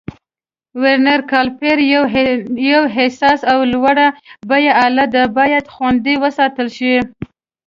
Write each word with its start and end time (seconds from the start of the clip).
ورنیر 0.81 1.21
کالیپر 1.31 1.77
یو 2.71 2.83
حساس 2.95 3.39
او 3.51 3.59
لوړه 3.73 4.07
بیه 4.49 4.73
آله 4.85 5.05
ده، 5.13 5.23
باید 5.37 5.65
خوندي 5.73 6.15
وساتل 6.23 6.67
شي. 6.77 6.95